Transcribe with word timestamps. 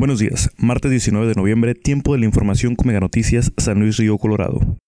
Buenos 0.00 0.18
días, 0.18 0.48
martes 0.56 0.90
19 0.90 1.26
de 1.26 1.34
noviembre, 1.34 1.74
tiempo 1.74 2.14
de 2.14 2.20
la 2.20 2.24
información 2.24 2.74
con 2.74 2.86
Mega 2.86 3.00
Noticias, 3.00 3.52
San 3.58 3.80
Luis 3.80 3.98
Río 3.98 4.16
Colorado. 4.16 4.79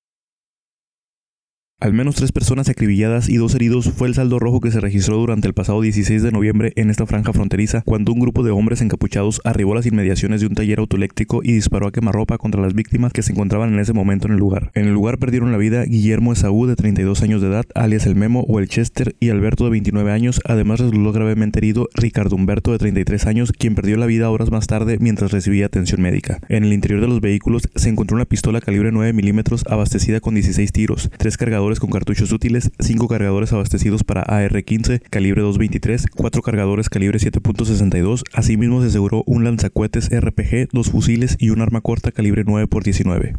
Al 1.82 1.92
menos 1.92 2.14
tres 2.14 2.30
personas 2.30 2.68
acribilladas 2.68 3.28
y 3.28 3.38
dos 3.38 3.57
heridos 3.57 3.91
fue 3.91 4.07
el 4.07 4.14
saldo 4.14 4.38
rojo 4.38 4.60
que 4.60 4.70
se 4.70 4.78
registró 4.78 5.17
durante 5.17 5.48
el 5.48 5.52
pasado 5.52 5.80
16 5.80 6.23
de 6.23 6.30
noviembre 6.30 6.73
en 6.76 6.91
esta 6.91 7.07
franja 7.07 7.32
fronteriza 7.32 7.82
cuando 7.84 8.12
un 8.12 8.20
grupo 8.20 8.45
de 8.45 8.52
hombres 8.52 8.80
encapuchados 8.82 9.41
arribó 9.43 9.73
a 9.73 9.75
las 9.75 9.87
inmediaciones 9.87 10.41
de 10.41 10.46
un 10.46 10.55
taller 10.55 10.79
autoeléctrico 10.79 11.41
y 11.43 11.55
disparó 11.55 11.89
a 11.89 11.91
quemarropa 11.91 12.39
contra 12.39 12.62
las 12.62 12.75
víctimas 12.75 13.12
que 13.12 13.25
se 13.25 13.32
encontraban 13.32 13.73
en 13.75 13.80
ese 13.80 13.95
momento 13.95 14.29
en 14.29 14.34
el 14.34 14.39
lugar. 14.39 14.71
En 14.75 14.84
el 14.84 14.93
lugar 14.95 15.18
perdieron 15.18 15.50
la 15.50 15.59
vida 15.59 15.82
Guillermo 15.82 16.32
Esaú 16.32 16.66
de 16.66 16.77
32 16.77 17.21
años 17.23 17.43
de 17.43 17.48
edad, 17.48 17.64
alias 17.75 18.07
el 18.07 18.14
Memo 18.14 18.45
o 18.46 18.61
el 18.61 18.69
Chester, 18.69 19.17
y 19.19 19.30
Alberto 19.30 19.64
de 19.64 19.71
29 19.71 20.12
años. 20.12 20.41
Además 20.45 20.79
resultó 20.79 21.11
gravemente 21.11 21.59
herido 21.59 21.89
Ricardo 21.95 22.37
Humberto 22.37 22.71
de 22.71 22.79
33 22.79 23.27
años, 23.27 23.51
quien 23.51 23.75
perdió 23.75 23.96
la 23.96 24.07
vida 24.07 24.30
horas 24.30 24.53
más 24.53 24.69
tarde 24.69 24.99
mientras 25.01 25.33
recibía 25.33 25.67
atención 25.67 26.01
médica. 26.01 26.39
En 26.49 26.62
el 26.62 26.73
interior 26.73 27.01
de 27.01 27.09
los 27.09 27.20
vehículos 27.20 27.69
se 27.74 27.88
encontró 27.88 28.14
una 28.14 28.24
pistola 28.24 28.60
calibre 28.60 28.92
9 28.92 29.12
milímetros 29.14 29.64
abastecida 29.69 30.20
con 30.20 30.34
16 30.34 30.70
tiros, 30.70 31.10
tres 31.19 31.37
cargadores 31.37 31.72
con 31.81 31.91
cartuchos 31.91 32.33
útiles, 32.33 32.71
5 32.79 33.09
cargadores 33.09 33.53
abastecidos 33.53 34.05
para 34.05 34.23
AR-15 34.23 35.03
calibre 35.11 35.43
223, 35.43 36.07
4 36.15 36.43
cargadores 36.43 36.89
calibre 36.89 37.19
7.62, 37.19 38.23
asimismo 38.33 38.81
se 38.81 38.89
aseguró 38.89 39.23
un 39.27 39.45
lanzacuetes 39.45 40.09
RPG, 40.11 40.69
dos 40.73 40.91
fusiles 40.91 41.37
y 41.39 41.51
un 41.51 41.61
arma 41.61 41.81
corta 41.81 42.12
calibre 42.12 42.45
9x19. 42.45 43.39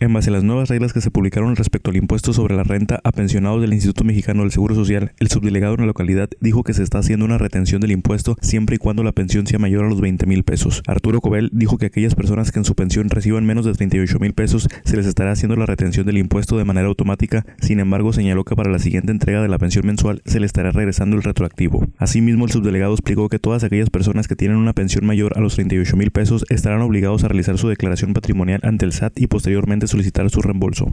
En 0.00 0.12
base 0.12 0.30
a 0.30 0.32
las 0.32 0.42
nuevas 0.42 0.68
reglas 0.68 0.92
que 0.92 1.00
se 1.00 1.12
publicaron 1.12 1.54
respecto 1.54 1.90
al 1.90 1.96
impuesto 1.96 2.32
sobre 2.32 2.56
la 2.56 2.64
renta 2.64 3.00
a 3.04 3.12
pensionados 3.12 3.60
del 3.60 3.72
Instituto 3.72 4.02
Mexicano 4.02 4.42
del 4.42 4.50
Seguro 4.50 4.74
Social, 4.74 5.12
el 5.20 5.28
subdelegado 5.28 5.74
en 5.74 5.82
la 5.82 5.86
localidad 5.86 6.28
dijo 6.40 6.64
que 6.64 6.74
se 6.74 6.82
está 6.82 6.98
haciendo 6.98 7.24
una 7.24 7.38
retención 7.38 7.80
del 7.80 7.92
impuesto 7.92 8.36
siempre 8.40 8.74
y 8.74 8.78
cuando 8.78 9.04
la 9.04 9.12
pensión 9.12 9.46
sea 9.46 9.60
mayor 9.60 9.84
a 9.84 9.88
los 9.88 10.00
20 10.00 10.26
mil 10.26 10.42
pesos. 10.42 10.82
Arturo 10.88 11.20
Cobel 11.20 11.48
dijo 11.52 11.78
que 11.78 11.86
aquellas 11.86 12.16
personas 12.16 12.50
que 12.50 12.58
en 12.58 12.64
su 12.64 12.74
pensión 12.74 13.08
reciban 13.08 13.46
menos 13.46 13.66
de 13.66 13.72
38 13.72 14.18
mil 14.18 14.34
pesos 14.34 14.66
se 14.84 14.96
les 14.96 15.06
estará 15.06 15.30
haciendo 15.30 15.54
la 15.54 15.64
retención 15.64 16.04
del 16.04 16.18
impuesto 16.18 16.58
de 16.58 16.64
manera 16.64 16.88
automática, 16.88 17.46
sin 17.60 17.78
embargo 17.78 18.12
señaló 18.12 18.42
que 18.42 18.56
para 18.56 18.72
la 18.72 18.80
siguiente 18.80 19.12
entrega 19.12 19.42
de 19.42 19.48
la 19.48 19.58
pensión 19.58 19.86
mensual 19.86 20.22
se 20.24 20.40
le 20.40 20.46
estará 20.46 20.72
regresando 20.72 21.14
el 21.14 21.22
retroactivo. 21.22 21.86
Asimismo, 21.98 22.46
el 22.46 22.50
subdelegado 22.50 22.94
explicó 22.94 23.28
que 23.28 23.38
todas 23.38 23.62
aquellas 23.62 23.90
personas 23.90 24.26
que 24.26 24.34
tienen 24.34 24.56
una 24.56 24.72
pensión 24.72 25.06
mayor 25.06 25.38
a 25.38 25.40
los 25.40 25.54
38 25.54 25.96
mil 25.96 26.10
pesos 26.10 26.44
estarán 26.48 26.80
obligados 26.80 27.22
a 27.22 27.28
realizar 27.28 27.58
su 27.58 27.68
declaración 27.68 28.12
patrimonial 28.12 28.58
ante 28.64 28.86
el 28.86 28.92
SAT 28.92 29.20
y 29.20 29.28
posteriormente 29.28 29.83
solicitar 29.88 30.28
su 30.30 30.42
reembolso. 30.42 30.86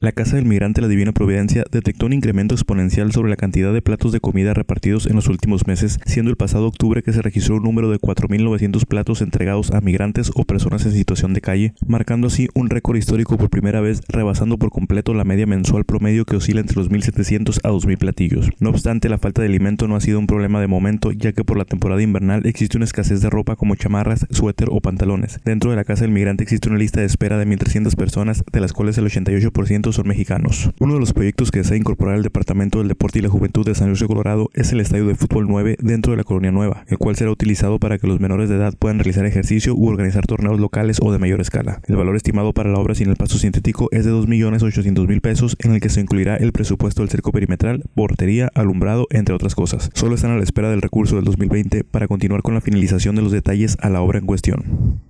La 0.00 0.12
Casa 0.12 0.36
del 0.36 0.44
Migrante 0.44 0.80
La 0.80 0.86
Divina 0.86 1.10
Providencia 1.10 1.64
detectó 1.72 2.06
un 2.06 2.12
incremento 2.12 2.54
exponencial 2.54 3.10
sobre 3.10 3.30
la 3.30 3.36
cantidad 3.36 3.72
de 3.72 3.82
platos 3.82 4.12
de 4.12 4.20
comida 4.20 4.54
repartidos 4.54 5.06
en 5.06 5.16
los 5.16 5.26
últimos 5.26 5.66
meses, 5.66 5.98
siendo 6.06 6.30
el 6.30 6.36
pasado 6.36 6.68
octubre 6.68 7.02
que 7.02 7.12
se 7.12 7.20
registró 7.20 7.56
un 7.56 7.64
número 7.64 7.90
de 7.90 7.98
4.900 7.98 8.86
platos 8.86 9.22
entregados 9.22 9.72
a 9.72 9.80
migrantes 9.80 10.30
o 10.36 10.44
personas 10.44 10.86
en 10.86 10.92
situación 10.92 11.34
de 11.34 11.40
calle, 11.40 11.74
marcando 11.84 12.28
así 12.28 12.46
un 12.54 12.70
récord 12.70 12.96
histórico 12.96 13.36
por 13.36 13.50
primera 13.50 13.80
vez, 13.80 14.00
rebasando 14.06 14.56
por 14.56 14.70
completo 14.70 15.14
la 15.14 15.24
media 15.24 15.46
mensual 15.46 15.84
promedio 15.84 16.24
que 16.24 16.36
oscila 16.36 16.60
entre 16.60 16.76
los 16.76 16.92
1.700 16.92 17.58
a 17.64 17.70
2.000 17.70 17.98
platillos. 17.98 18.50
No 18.60 18.70
obstante, 18.70 19.08
la 19.08 19.18
falta 19.18 19.42
de 19.42 19.48
alimento 19.48 19.88
no 19.88 19.96
ha 19.96 20.00
sido 20.00 20.20
un 20.20 20.28
problema 20.28 20.60
de 20.60 20.68
momento, 20.68 21.10
ya 21.10 21.32
que 21.32 21.42
por 21.42 21.58
la 21.58 21.64
temporada 21.64 22.02
invernal 22.02 22.46
existe 22.46 22.76
una 22.76 22.84
escasez 22.84 23.20
de 23.20 23.30
ropa 23.30 23.56
como 23.56 23.74
chamarras, 23.74 24.28
suéter 24.30 24.68
o 24.70 24.80
pantalones. 24.80 25.40
Dentro 25.44 25.70
de 25.70 25.76
la 25.76 25.82
Casa 25.82 26.02
del 26.02 26.12
Migrante 26.12 26.44
existe 26.44 26.68
una 26.68 26.78
lista 26.78 27.00
de 27.00 27.06
espera 27.06 27.36
de 27.36 27.48
1.300 27.48 27.96
personas, 27.96 28.44
de 28.52 28.60
las 28.60 28.72
cuales 28.72 28.96
el 28.96 29.06
88% 29.06 29.87
son 29.92 30.08
mexicanos. 30.08 30.70
Uno 30.80 30.94
de 30.94 31.00
los 31.00 31.12
proyectos 31.12 31.50
que 31.50 31.60
desea 31.60 31.76
incorporar 31.76 32.16
el 32.16 32.22
Departamento 32.22 32.78
del 32.78 32.88
Deporte 32.88 33.18
y 33.18 33.22
la 33.22 33.28
Juventud 33.28 33.66
de 33.66 33.74
San 33.74 33.88
Luis 33.88 34.00
de 34.00 34.06
Colorado 34.06 34.50
es 34.54 34.72
el 34.72 34.80
Estadio 34.80 35.06
de 35.06 35.14
Fútbol 35.14 35.46
9 35.48 35.76
dentro 35.80 36.12
de 36.12 36.16
la 36.16 36.24
Colonia 36.24 36.50
Nueva, 36.50 36.84
el 36.88 36.98
cual 36.98 37.16
será 37.16 37.30
utilizado 37.30 37.78
para 37.78 37.98
que 37.98 38.06
los 38.06 38.20
menores 38.20 38.48
de 38.48 38.56
edad 38.56 38.74
puedan 38.78 38.98
realizar 38.98 39.26
ejercicio 39.26 39.74
u 39.74 39.88
organizar 39.88 40.26
torneos 40.26 40.60
locales 40.60 40.98
o 41.02 41.12
de 41.12 41.18
mayor 41.18 41.40
escala. 41.40 41.80
El 41.86 41.96
valor 41.96 42.16
estimado 42.16 42.52
para 42.52 42.70
la 42.70 42.78
obra 42.78 42.94
sin 42.94 43.08
el 43.08 43.16
paso 43.16 43.38
sintético 43.38 43.88
es 43.92 44.04
de 44.04 44.12
2.800.000 44.12 45.20
pesos, 45.20 45.56
en 45.60 45.72
el 45.72 45.80
que 45.80 45.88
se 45.88 46.00
incluirá 46.00 46.36
el 46.36 46.52
presupuesto 46.52 47.02
del 47.02 47.10
cerco 47.10 47.32
perimetral, 47.32 47.84
portería, 47.94 48.50
alumbrado, 48.54 49.06
entre 49.10 49.34
otras 49.34 49.54
cosas. 49.54 49.90
Solo 49.94 50.14
están 50.14 50.30
a 50.30 50.36
la 50.36 50.42
espera 50.42 50.70
del 50.70 50.82
recurso 50.82 51.16
del 51.16 51.24
2020 51.24 51.84
para 51.84 52.08
continuar 52.08 52.42
con 52.42 52.54
la 52.54 52.60
finalización 52.60 53.16
de 53.16 53.22
los 53.22 53.32
detalles 53.32 53.76
a 53.80 53.88
la 53.88 54.00
obra 54.00 54.18
en 54.18 54.26
cuestión. 54.26 55.00